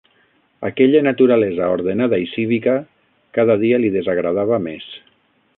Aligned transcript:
Aquella 0.69 1.01
naturalesa 1.07 1.67
ordenada 1.75 2.21
i 2.25 2.27
cívica 2.33 2.75
cada 3.39 3.59
dia 3.67 3.83
li 3.85 3.95
desagradava 4.01 4.63
més 4.69 4.93